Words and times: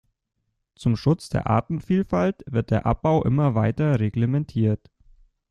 Zum 0.73 0.95
Schutz 0.95 1.29
der 1.29 1.45
Artenvielfalt 1.45 2.43
wird 2.47 2.71
der 2.71 2.87
Abbau 2.87 3.23
immer 3.23 3.53
weiter 3.53 3.99
reglementiert. 3.99 4.89